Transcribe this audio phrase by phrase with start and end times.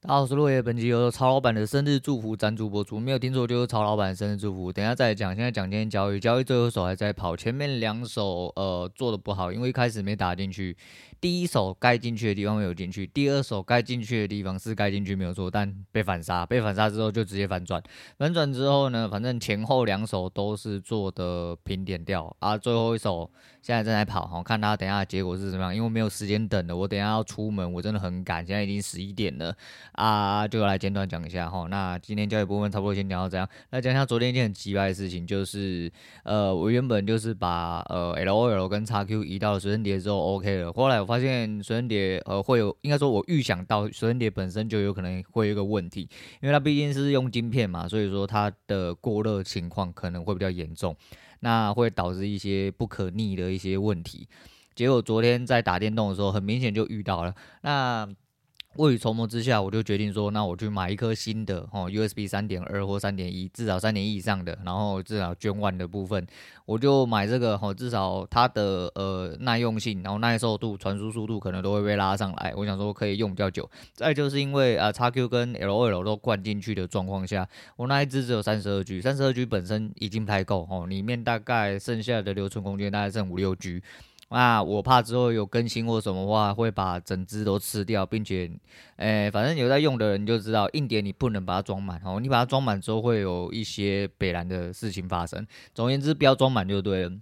[0.00, 0.62] 大家好，我是落叶。
[0.62, 4.72] 本期由曹老板的生日祝福赞助播出，没有听错就是曹老板生日祝福。
[4.72, 10.76] 等一下再讲，现在讲今天交易，交易最后一手还在跑，前面两手呃做的不好，因为一开始没打进去。
[11.20, 17.82] 第一手该进去的地方没有进去，第二手该进去的地方是该进去没有做，但被反杀，被反杀之后就直接反转，
[18.18, 23.28] 反转之后呢，反正前后两手都是做的平点掉啊，最后一手
[23.60, 29.52] 现在正在跑，好看他等下结果是怎么样，因为没有时间等了，我等下要出门，我真的很赶，现在已经十一点了
[29.98, 35.90] 啊，就来简短讲一下哈，那今天交易部分差不多先讲到这样，那讲一下昨天一件很奇怪的事情，就是
[36.22, 46.02] 呃，我原本就是把呃 LOL 跟 XQ 移到了随身碟之后 OK 了，后来我发现随身碟呃会有，应该说我预想到随身碟本身就有可能会有一个问题，
[46.40, 50.94] 因为它毕竟是用晶片嘛，所以说它的过热情况可能会比较严重，
[51.40, 54.28] 那会导致一些不可逆的一些问题。
[54.76, 58.08] 结果昨天在打电动的时候，很明显就遇到了那。
[58.76, 66.24] 未雨绸缪之下，我就决定说，那我去买一颗新的哦，USB 三点二或三点一，至少三点一以上的，然后至少 Gen One 的部分，
[66.64, 72.54] 我就买这个哦，至少它的呃耐用性，然后耐受度、传输速度可能都会被拉上来。
[72.56, 73.68] 我想说可以用比较久。
[73.94, 83.82] 再就是因为啊，XQ 跟 LOL 都灌进去的状况下，我那一只只有三十二 G，三十二 G 本身已经不太够哦，里面大概剩下的留存空间大概剩五六 G。
[84.30, 88.50] 那我怕之后有更新或什么话，会把整只都吃掉，并且，
[88.96, 95.46] 诶、反正有在用的人就知道，硬碟你不能把它装满哦，你把它装满之后会有一些北蓝的事情发生。
[95.74, 97.12] 总而言之，不要装满就对了，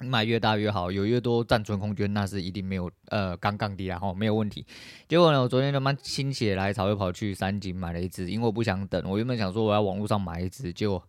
[0.00, 4.64] 你买越大越好，有越多暂存空间，那是一定没有呃杠杠的啦吼，没有问题。
[5.06, 11.02] 结果呢，我昨天他妈心血来潮又跑去三井买了一只，因为我不想等，我原本想说我要网络上买一只，结果。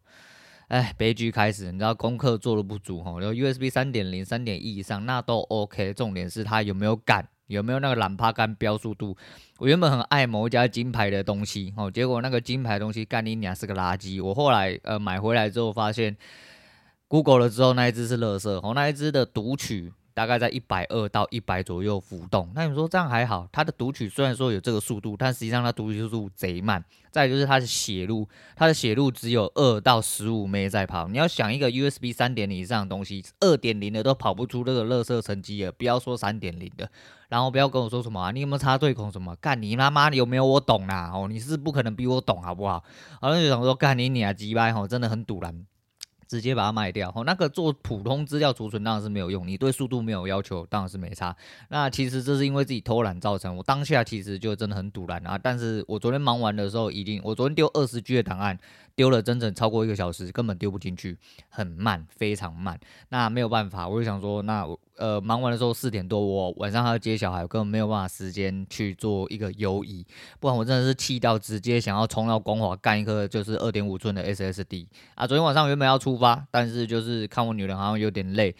[0.67, 9.15] 哎，悲剧开始，你知道功课做的不足哈，然后 USB 三点零、三点一以上那都 OK，重点是它有没有感，有没有那个懒趴杆标速度。
[9.59, 14.21] 我原本很爱某一家金牌的东西哦，结果那个金牌东西干你娘是个垃圾。
[14.21, 16.17] 我后来呃买回来之后发现
[17.07, 19.93] ，Google 了之后那一只是垃圾哦，那一只的读取。
[20.17, 23.47] 大概在一百二到一百左右浮动，那你说这样还好？
[23.51, 26.83] 它的读取虽然说有这个速度，但实际上它读取速度贼慢。
[27.11, 31.07] 再就是它的写入，它的写入只有二到十五 M 在跑。
[31.07, 36.89] 你要想一个 USB 三点零以上的东西，二点零的都跑不出这个垃圾成绩了，不要说三点零的。
[37.29, 39.35] 然后不要跟我说什么啊，你有没有插对孔什么？
[39.35, 41.11] 干你他妈，你有没有我懂啦？
[41.13, 42.83] 哦，你是不可能比我懂好不好？
[43.21, 45.67] 然后就想说干你你啊鸡掰吼，真的很堵人。
[46.27, 51.35] 直接把它卖掉，吼，那个做普通资料储存当然是没有用，你对速度没有要求，当然是没差。
[51.69, 55.37] 那其实这是因为自己偷懒造成，我当下其实就真的很赌烂啊。
[55.41, 58.59] 但是我昨天忙完的时候，已经我昨天丢二十 G 的档案。
[58.97, 61.15] 丢了整整超过一个小时，根本丢不进去，
[61.49, 62.79] 很慢，非常慢。
[63.09, 70.03] 那没有办法，我就想说，那呃忙完的时候四点多，我晚上还要接小孩，我根本没有办法时间去做一个游移，
[70.39, 75.27] 不然我真的是气到直接想要冲到光华干一颗就是二点五寸的 SSD 啊！
[75.27, 78.55] 昨天晚上原本要出出发，但是就是看我女人好像有点累。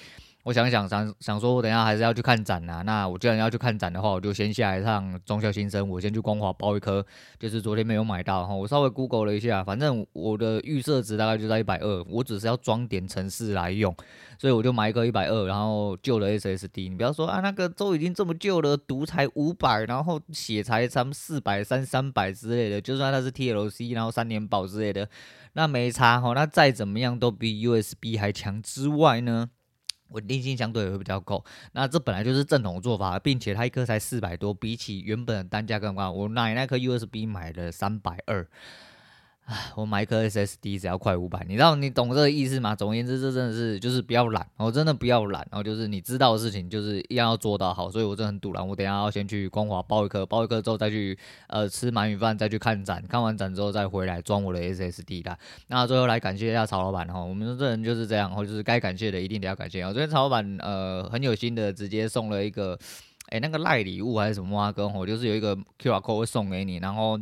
[0.48, 2.82] 我想想想想说，我等一下还是要去看展呐、啊。
[2.84, 7.06] 那我既然要去看展的话，我就先下来趟中校新生，我先去光华包一颗，
[7.38, 8.56] 就是昨天没有买到哈。
[8.56, 13.94] 我稍微 Google 了一下，反正我的预设值大概就在一百二，我只是要装点城市来用，
[14.40, 16.88] 所以我就买一个一百二，然后旧的 SSD。
[16.88, 25.10] 你不要说啊，那个都已经这么旧了，读才五百，然后写才三四百、三三百之类的，就算它是 TLC，然后三年保之类的，
[25.56, 26.32] 那没差哈。
[26.32, 29.50] 那再怎么样都比 USB 还强之外呢？
[30.10, 36.12] 稳定性相对也会比较够，那这本来就是正统做法，并且它一颗才四百多，比起原本的单价更高。
[36.12, 38.48] 我买那颗 USB 买了三百二。
[39.48, 42.76] 唉，我买一颗 SSD 只要快五百，你知道你懂这个意思吗？
[42.76, 48.68] 总而言之，这真的是就是不要懒，我真的不要懒，然后就是你知道的事情就是一定要做到好，所以我真的很赌烂。
[48.68, 55.38] 我等下要先去光华包一颗，包一颗之后再去呃吃鳗鱼饭，再去看展，看完展之后再回来装我的 SSD 啦。
[55.68, 59.94] 那最后来感谢一下曹老板哈，我们这人就是这样，或就是该感谢的一定得要感谢啊。
[59.94, 62.78] 昨天曹老板呃很有心的直接送了一个
[63.30, 64.74] 诶那个赖礼物还是什么啊？
[64.74, 67.18] 跟我就是有一个 QR code 会送给你，然后。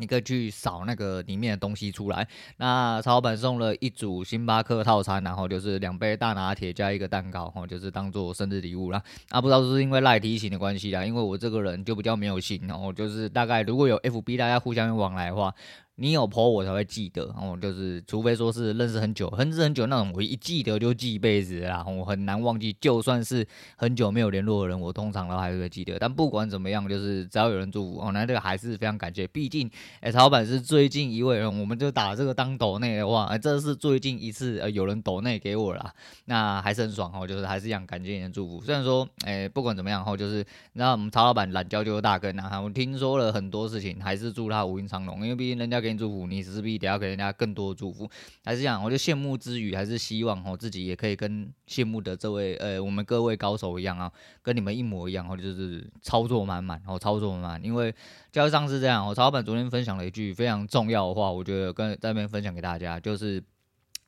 [0.00, 2.26] 你可以去扫那个里面的东西出来。
[2.56, 9.02] 那曹老板送了一组星巴克套餐，然后就是两杯大拿铁加一个蛋糕，吼，就是当做生日礼物啦。
[9.28, 15.54] 啊，不知道是不是因为赖提醒的关系啦，因为我这个人就比较没有心，然后就是大概如果有 FB 大家互相往来的话。
[16.02, 22.74] 你有 po 我才会记得，哦，就是除非说是认识很久、认识很久那种，我一记得就记一辈子啦，我很难忘记。
[22.80, 25.98] 就算是很久没有联络的人，我通常都还是会记得。
[25.98, 29.26] 但不管怎么样，就是只要有人祝福，哦，那这个还是非常感谢。
[29.26, 29.70] 毕竟，
[30.00, 35.92] 哎，曹老板是最近一位人，我们就打这个当抖内的话，哎，这是最近一次呃有人抖内给我啦，
[36.24, 38.62] 那还是很爽哦，就是还是一样感谢你的祝福。
[38.64, 40.42] 虽然说，哎，不管怎么样，后就是
[40.72, 45.89] 那我们曹老板懒觉就是大根啊，我听说了很多事情，还是祝他无阴长龙，因为毕竟人家给。
[45.96, 48.10] 祝福你，势必得要给人家更多祝福，
[48.44, 54.10] 还是这样，我就羡慕之余，还是希望我自己也可以跟羡慕的这位呃，我们各位高手一样啊，
[54.42, 57.64] 跟你们一模一样，或者就是操作满满，哦，操作满满。
[57.64, 57.94] 因为
[58.32, 63.42] 交易上是这样，我曹老板昨天分享了一句非常重要的话，我觉得跟在那边分享给大家，就是。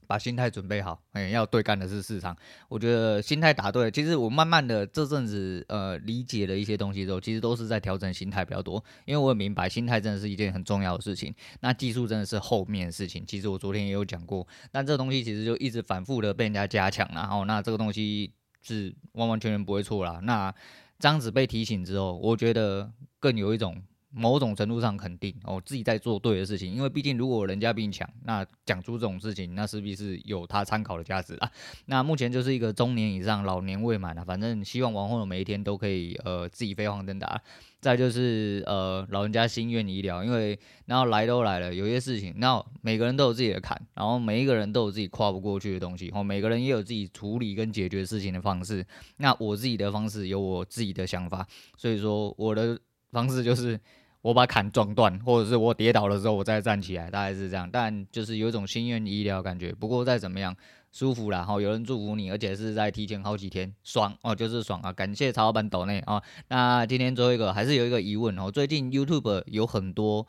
[0.07, 2.37] 把心态准备好，哎、要对干的是市场。
[2.69, 8.83] 我觉得心态打对，其实我慢慢的这阵子，呃，理解了一些东西之后，其实都是在调整心态比较多。
[9.05, 11.35] 因为我也明白，心态真的是一件很重要的事情。
[11.61, 13.25] 那技术真的是后面的事情。
[13.27, 18.33] 其实我昨天也有讲过，但这东西其实就一直反复的被人家加强，然后那这个东西
[18.63, 20.21] 是完完全全不会错啦。
[20.23, 20.55] 那
[20.99, 23.83] 这样子被提醒之后，我觉得更有一种。
[24.15, 31.51] 某种程度上肯定哦，自己在做对的事情，因为毕竟如果人家比你强，那讲出这种事情，那势必是有他参考的价值啊。
[31.87, 37.41] 那目前就是一个中年以上，老年未满啊，反正希望往后的每一天都可以呃自己飞黄腾达。
[37.81, 40.57] 再就是呃老人家心愿已了，因为
[40.87, 48.87] 然后来都来了，有些事情，那每个人都有自己的坎，然后每一个人都有自己跨不过去的东西，哦，每个人也有自己处理跟解决事情的方式。
[49.17, 51.45] 那我自己的方式有我自己的想法，
[51.77, 52.79] 所以说我的
[53.11, 53.81] 方式就是。
[54.23, 57.69] 我把坎撞断，或者是我跌倒的时候，我再站起来，大概是这样。
[57.71, 59.73] 但就是有一种心愿已了感觉。
[59.73, 60.57] 不过再怎么样，
[60.93, 64.93] 舒服啦，哈，有人祝福你，而且是在提前好几天，爽哦，就是爽啊！
[64.93, 66.23] 感谢曹老板抖内啊。
[66.47, 70.25] 那今天最后一个还是有一个疑问哦，最近 YouTube 有很多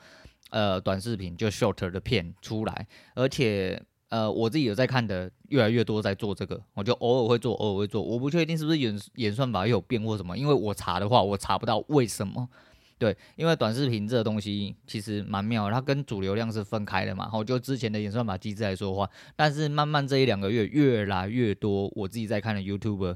[0.49, 3.79] 呃短视频，就 short 的片出来，而且
[4.09, 8.01] 呃我自己有在看的，越来越多在做这个，我就偶尔会做，偶尔会做。
[8.01, 12.49] 我不确定是不是演演算法有变或什么，因为我查的话，我查不到为什么。
[12.97, 17.25] 对，因为短视频这个东西其实蛮妙，它跟主流量是分开的嘛。
[17.25, 23.15] 然后就之前的演算法机制来说话，但是慢慢这一两个月越来越多，我自己在看的 YouTube，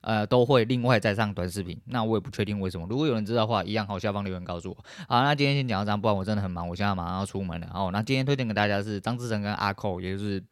[0.00, 1.78] 呃，都会另外再上短视频。
[1.86, 2.86] 那我也不确定为什么。
[2.88, 4.76] 如果有人知道的话，一样好，下方留言告诉我。
[5.08, 7.70] 好，那今天先讲到这样，不然我真的很忙，我现在马上要出门了。
[7.74, 10.42] 哦，那今天推荐给大家是张志成跟阿扣，也就是。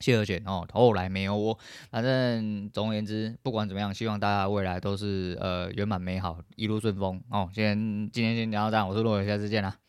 [0.00, 1.58] 谢和弦哦，后来没有我，
[1.90, 7.48] 反正总而言之，不管怎么样，希望大家未来都是呃圆满美好，一路顺风哦。
[7.54, 7.76] 先
[8.10, 9.85] 今天先聊到这样，我是洛伟，下次见啦。